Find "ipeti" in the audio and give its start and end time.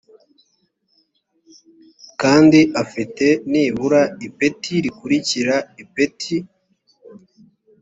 4.27-4.73, 5.83-6.37